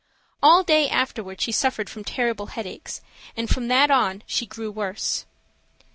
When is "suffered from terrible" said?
1.51-2.47